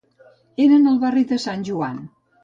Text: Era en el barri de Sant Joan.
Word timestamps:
Era 0.63 0.79
en 0.79 0.87
el 0.91 0.97
barri 1.03 1.23
de 1.31 1.39
Sant 1.43 1.67
Joan. 1.69 2.01